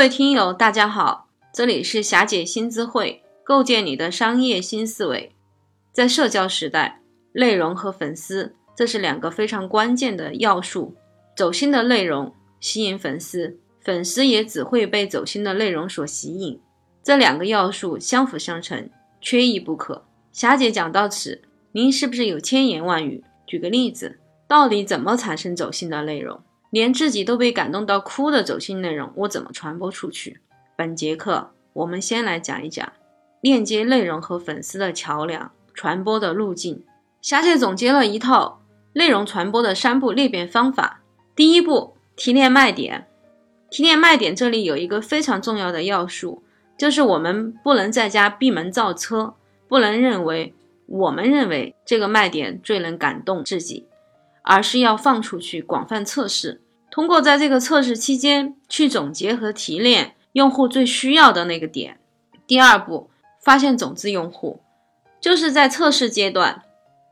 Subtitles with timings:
[0.00, 5.36] 各位听友，大家好，这里是霞姐新知会，构建你的商业新思维。
[5.92, 7.02] 在社交时代，
[7.32, 10.96] 内容和粉丝这是两个非常关键的要素。
[11.36, 16.58] 走心的内容吸引粉丝，粉丝也只会被走心的内容所吸引。
[17.02, 18.88] 这两个要素相辅相成，
[19.20, 20.06] 缺一不可。
[20.32, 21.42] 霞姐讲到此，
[21.72, 23.22] 您是不是有千言万语？
[23.46, 26.40] 举个例子，到底怎么产生走心的内容？
[26.70, 30.40] 连自己都被感动到哭的走心内容，我怎么传播出去？
[30.76, 32.92] 本节课我们先来讲一讲
[33.40, 36.84] 链接内容和粉丝的桥梁传播的路径。
[37.20, 41.02] 霞姐总结了一套内容传播的三步裂变方法。
[41.34, 43.08] 第一步，提炼卖点。
[43.68, 46.42] 提炼卖点这里有一个非常重要的要素，
[46.78, 49.34] 就是我们不能在家闭门造车，
[49.68, 50.54] 不能认为
[50.86, 53.86] 我们认为这个卖点最能感动自己。
[54.52, 56.60] 而是要放出去广泛测试，
[56.90, 62.00] 通过在这个测试期间去总结和提炼用户最需要的那个点。
[62.48, 63.10] 第二步，
[63.40, 64.60] 发现种子用户，
[65.20, 66.64] 就是在测试阶段，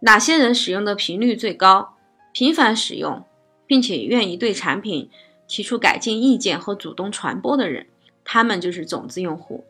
[0.00, 1.94] 哪些人使用的频率最高、
[2.34, 3.24] 频繁使用，
[3.66, 5.08] 并且愿意对产品
[5.48, 7.86] 提出改进意见和主动传播的人，
[8.26, 9.64] 他们就是种子用户。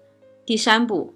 [0.44, 1.14] 第三步，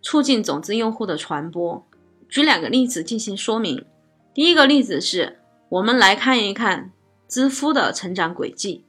[0.00, 1.86] 促进种子用户的传播。
[2.30, 3.84] 举两个例子进行说明。
[4.32, 5.40] 第一个例子是。
[5.72, 6.90] 我们来看一看
[7.26, 8.84] 知乎的成长轨迹。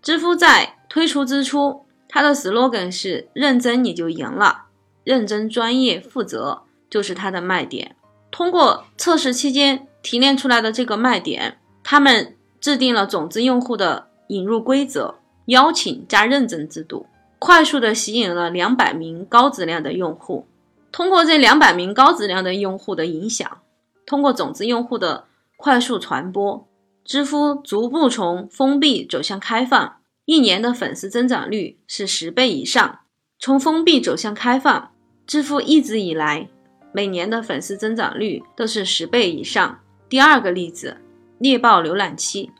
[0.00, 4.66] 知乎在推出之初，它的 slogan 是“认真你就赢了”，
[5.02, 7.96] 认真、专业、负责就是它的卖点。
[8.30, 17.06] 通过测试期间提炼出来的这个卖点，他们制定了种子用户的引入规则，邀请加认证制度，
[17.40, 20.46] 快速的吸引了两百名高质量的用户。
[20.92, 23.58] 通过这两百名高质量的用户的影响，
[24.06, 25.24] 通过种子用户的。
[25.58, 26.68] 快速传播，
[27.04, 33.00] 知乎逐步从封闭走向开放，一年的粉丝增长率是十倍以上。
[33.40, 34.92] 从封闭走向开放，
[35.26, 36.48] 知乎一直以来
[36.92, 39.80] 每年的粉丝增长率都是十倍以上。
[40.08, 40.96] 第二个例子，
[41.38, 42.52] 猎豹浏览器，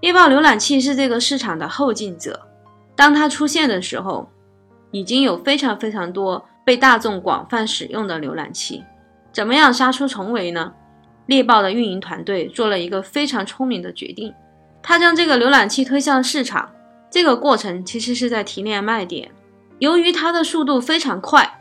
[0.00, 2.48] 猎豹浏览器是这个市场的后进者，
[2.96, 4.30] 当它出现的时候，
[4.92, 8.82] 已经有非常非常多被大众广泛使用的浏览器。
[9.30, 10.72] 怎么样杀出重围呢？
[11.26, 14.32] 猎豹的运营团队做了一个非常聪明的决定，
[14.82, 16.70] 他将这个浏览器推向市场。
[17.10, 19.30] 这个过程其实是在提炼卖点。
[19.78, 21.60] 由于它的速度非常快，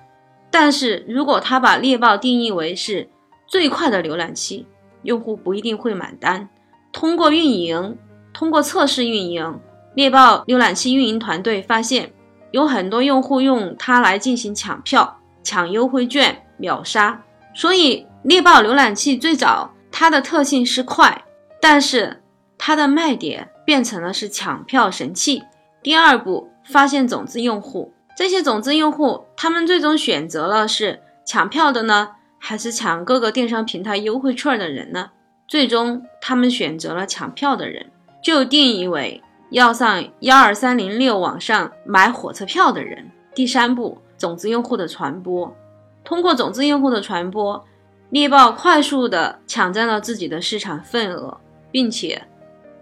[0.49, 3.09] 但是如果他把猎豹定义为是
[3.47, 4.65] 最快的浏览器，
[5.03, 6.47] 用户不一定会买单。
[6.91, 7.97] 通过运营，
[8.33, 9.59] 通过测试运营，
[9.95, 12.11] 猎豹浏览器运营团队发现
[12.51, 17.23] 有很多用户用它来进行抢票、抢优惠券、秒杀，
[17.53, 18.05] 所以。
[18.25, 21.25] 猎豹浏览器最早，它的特性是快，
[21.61, 22.23] 但是
[22.57, 25.43] 它的卖点变成了是抢票神器。
[25.83, 35.11] 第二步，发现种子用户，这些种子用户，他们最终选择了是抢票的呢，还是抢各个电商平台优惠券的人呢？
[35.47, 37.91] 最终，他们选择了抢票的人，
[38.23, 39.21] 就定义为
[39.51, 43.11] 要上幺二三零六网上买火车票的人。
[43.35, 45.55] 第三步，种子用户的传播，
[46.03, 47.63] 通过种子用户的传播。
[48.11, 51.37] 猎豹快速地抢占了自己的市场份额，
[51.71, 52.21] 并且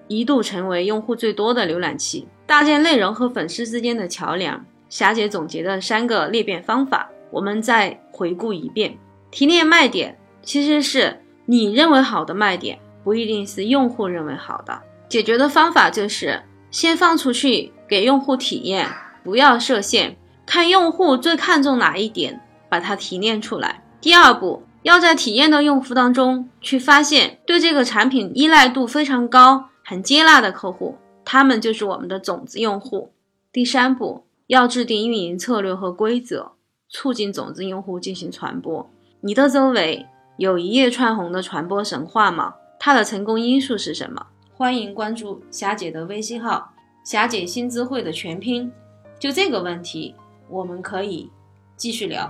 [0.08, 2.28] 一度成为用户最多的浏览器。
[2.46, 8.98] 搭建内容和粉丝之间的桥梁，霞姐总结的三个裂变方法，我们再回顾一遍：
[9.32, 14.82] 提炼卖点，其实是你认为好的卖点，不一定是用户认为好的。
[15.08, 18.88] 解决的方法就是先放出去给用户体验，
[19.24, 23.82] 不要设限，看用户最看重哪一点，把它提炼出来。
[24.02, 24.62] 第二步。
[24.84, 33.14] 要在体验的用户当中去发现对这个产品依赖度非常高、很接纳的客户，他们就是我们的种子用户。
[33.52, 36.52] 第三步，要制定运营策略和规则，
[36.90, 38.90] 促进种子用户进行传播。
[39.22, 40.06] 你的周围
[40.38, 42.56] 有一夜窜红的传播神话吗？
[42.78, 44.28] 它的成功因素是什么？
[44.54, 46.74] 欢迎关注霞姐的微信号
[47.06, 48.70] “霞姐新知会”的全拼。
[49.18, 50.14] 就这个问题，
[50.50, 51.30] 我们可以
[51.78, 52.30] 继续聊。